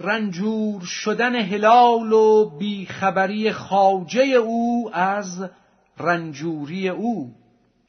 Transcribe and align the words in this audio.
رنجور 0.00 0.82
شدن 0.82 1.36
هلال 1.36 2.12
و 2.12 2.50
بیخبری 2.58 3.52
خاجه 3.52 4.22
او 4.22 4.90
از 4.92 5.50
رنجوری 5.98 6.88
او. 6.88 7.32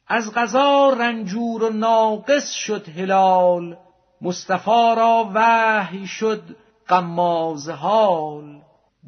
از 0.08 0.34
غذا 0.34 0.88
رنجور 0.98 1.64
و 1.64 1.70
ناقص 1.70 2.52
شد 2.52 2.88
هلال 2.88 3.76
مصطفی 4.20 4.94
را 4.96 5.30
وحی 5.34 6.06
شد 6.06 6.42
قماز 6.88 7.68
حال. 7.68 8.60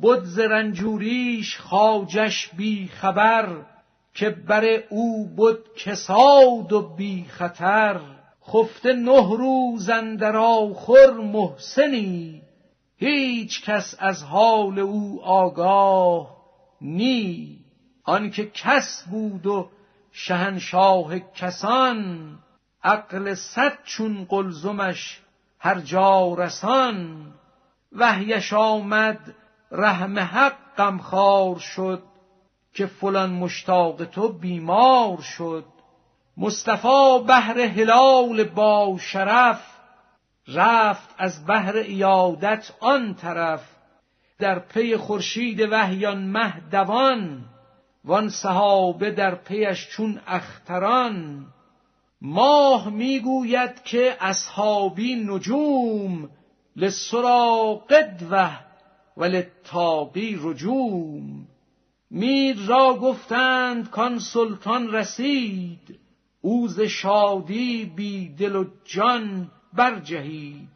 بد 0.03 0.23
ز 0.23 0.39
رنجوریش 0.39 1.59
خاجش 1.59 2.51
بی 2.57 2.89
خبر 2.89 3.49
که 4.15 4.31
بر 4.31 4.65
او 4.91 5.27
بد 5.27 5.59
کساد 5.77 6.73
و 6.73 6.83
بی 6.97 7.25
خطر 7.29 8.01
خفته 8.53 8.93
نه 8.93 9.37
روز 9.37 9.91
اندر 9.91 10.37
آخر 10.37 11.11
محسنی 11.11 12.43
هیچ 13.01 13.65
کس 13.65 13.95
از 13.99 14.23
حال 14.23 14.79
او 14.79 15.21
آگاه 15.25 16.37
نی. 16.81 17.59
آنکه 18.05 18.51
کس 18.55 19.05
بود 19.11 19.47
و 19.47 19.69
شهنشاه 20.13 21.19
کسان 21.19 22.29
عقل 22.85 23.35
صد 23.35 23.79
چون 23.85 24.25
قلزمش 24.25 25.21
هر 25.59 25.81
جا 25.81 26.35
رسان. 26.35 27.27
وحیش 27.93 28.53
آمد 28.53 29.35
رحم 29.73 30.19
حق 30.19 30.57
غمخوار 30.77 31.59
شد 31.59 32.03
که 32.75 32.87
فلان 32.87 33.31
مشتاق 33.31 34.05
تو 34.05 34.33
بیمار 34.33 35.21
شد. 35.21 35.65
مصطفی 36.37 37.19
بهر 37.27 37.61
هلال 37.61 38.45
با 38.45 38.97
شرف 39.01 39.78
رفت 40.49 41.15
از 41.19 41.47
بهر 41.47 41.77
ایادت 41.77 42.73
آن 42.81 43.15
طرف 43.15 43.63
در 44.39 44.59
پی 44.59 44.97
خورشید 44.97 45.61
وحیان 45.61 46.25
مه 46.25 46.61
دوان 46.71 47.45
وان 48.05 48.29
صحابه 48.29 49.11
در 49.11 49.35
پیش 49.35 49.89
چون 49.89 50.21
اختران. 50.27 51.47
ماه 52.21 52.89
می‌گوید 52.91 53.83
که 53.83 54.17
اصحابی 54.21 55.15
نجوم 55.15 56.31
لسرا 56.77 57.83
قدوه 57.91 58.51
و 59.17 59.25
للتاقی 59.25 60.39
رجوم. 60.43 61.47
میر 62.11 62.57
را 62.67 62.95
گفتند 62.95 63.91
کان 63.91 64.19
سلطان 64.19 64.93
رسید 64.93 65.99
اوز 66.41 66.81
شادی 66.81 67.93
بی 67.97 68.29
دل 68.29 68.57
و 68.57 68.65
جان 68.85 69.51
برجهید. 69.73 70.69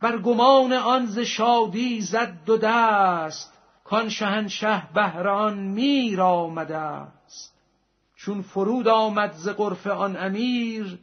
بر 0.00 0.18
گمان 0.18 0.72
آن 0.72 1.06
ز 1.06 1.18
شادی 1.18 2.00
زد 2.00 2.44
دو 2.46 2.56
دست 2.56 3.52
کان 3.84 4.08
شهنشه 4.08 4.82
بهران 4.94 5.58
میر 5.58 6.20
آمده 6.20 6.76
است 6.76 7.54
چون 8.16 8.42
فرود 8.42 8.88
آمد 8.88 9.32
ز 9.32 9.48
غرف 9.48 9.86
آن 9.86 10.16
امیر 10.16 10.98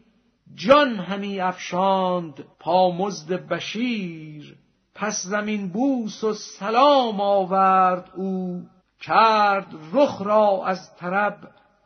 جان 0.56 0.96
همی 0.96 1.40
افشاند 1.40 2.44
پامزد 2.60 3.48
بشیر. 3.48 4.58
پس 4.96 5.24
زمین 5.24 5.70
بوس 5.70 6.24
و 6.24 6.34
سلام 6.34 7.22
آورد 7.22 8.12
او 8.16 8.64
کرد 9.02 9.68
رخ 9.94 10.22
را 10.22 10.66
از 10.66 10.96
طرب. 10.96 11.38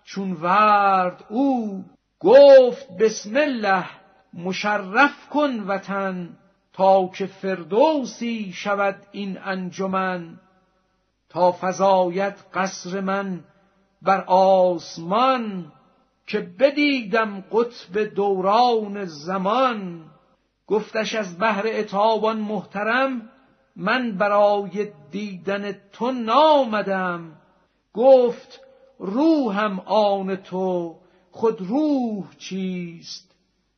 چون 0.03 0.33
ورد 0.33 1.23
او 1.29 1.83
گفت 2.19 2.97
بسم 2.97 3.35
الله 3.35 3.85
مشرف 4.35 5.29
کن 5.29 5.59
وطن 5.59 6.37
تا 6.73 7.07
که 7.07 7.25
فردوسی 7.25 8.51
شود 8.55 8.95
این 9.11 9.37
انجمن 9.37 10.39
تا 11.29 11.55
فزاید 11.61 12.33
قصر 12.53 13.01
من 13.01 13.43
بر 14.01 14.21
آسمان 14.27 15.71
که 16.27 16.39
بدیدم 16.39 17.43
قطب 17.51 18.03
دوران 18.03 19.05
زمان. 19.05 20.05
گفتش 20.67 21.15
از 21.15 21.37
بهر 21.37 21.63
اتابان 21.67 22.37
محترم 22.37 23.29
من 23.75 24.17
برای 24.17 24.91
دیدن 25.11 25.71
تو 25.91 26.11
نامدم. 26.11 27.37
گفت 27.93 28.61
روحم 28.99 29.79
آن 29.79 30.35
تو 30.35 30.95
خود 31.31 31.61
روح 31.61 32.25
چیست؟ 32.37 33.34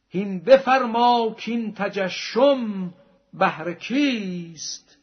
هین 0.10 0.40
بفرما 0.40 1.36
کین 1.40 1.74
تجشم 1.74 2.94
بهر 3.34 3.74
کیست؟ 3.74 4.98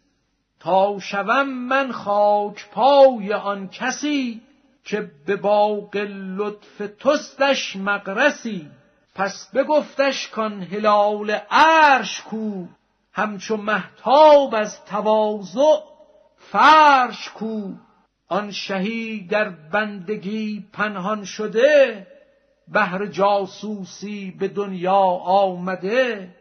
تا 0.61 0.99
شوم 0.99 1.49
من 1.49 1.93
خاک 1.93 2.71
پای 2.71 3.33
آن 3.33 3.69
کسی 3.69 4.41
که 4.85 5.11
به 5.27 5.37
باغ 5.37 5.97
لطف 6.37 6.83
تستش 7.01 7.77
مقرسی 7.77 8.71
پس 9.15 9.51
بگفتش 9.55 10.29
کان 10.29 10.63
هلال 10.63 11.31
عرش 11.51 12.21
کو 12.21 12.67
همچو 13.13 13.57
محتاب 13.57 14.55
از 14.55 14.85
تواضع 14.85 15.81
فرش 16.39 17.29
کو. 17.29 17.73
آن 18.29 18.51
شهید 18.51 19.31
در 19.31 19.49
بندگی 19.49 20.67
پنهان 20.73 21.25
شده 21.25 22.07
بهر 22.69 23.07
جاسوسی 23.07 24.31
به 24.39 24.49
دنیا 24.49 25.03
آمده 25.25 26.35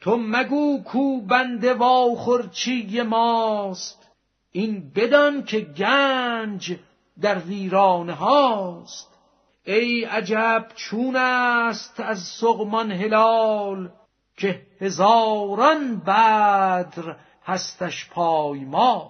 تو 0.00 0.16
مگو 0.16 0.82
کو 0.82 1.20
بنده 1.20 1.74
و 1.74 2.14
خرچی 2.14 3.02
ماست. 3.02 4.10
این 4.52 4.92
بدان 4.94 5.44
که 5.44 5.60
گنج 5.60 6.76
در 7.20 7.38
ویرانه 7.38 8.12
هاست. 8.12 9.18
ای 9.64 10.04
عجب 10.04 10.66
چون 10.74 11.16
است 11.16 12.00
از 12.00 12.18
سقم 12.18 12.62
آن 12.62 12.92
هلال 12.92 13.90
که 14.36 14.66
هزاران 14.80 16.00
بدر 16.00 17.16
هستش 17.44 18.10
پایمال. 18.10 19.08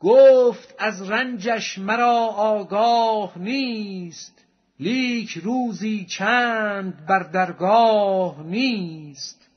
گفت 0.00 0.74
از 0.78 1.10
رنجش 1.10 1.78
مرا 1.78 2.16
آگاه 2.36 3.38
نیست. 3.38 4.45
لیک 4.80 5.30
روزی 5.30 6.04
چند 6.04 7.06
بر 7.06 7.22
درگاه 7.22 8.42
نیست. 8.42 9.48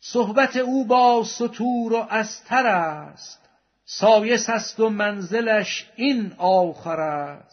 صحبت 0.00 0.56
او 0.56 0.84
با 0.84 1.24
ستور 1.24 1.92
و 1.92 2.06
استر 2.10 2.66
است. 2.66 3.40
سایس 3.84 4.50
است 4.50 4.80
و 4.80 4.90
منزلش 4.90 5.90
این 5.96 6.32
آخر 6.38 7.00
است. 7.00 7.44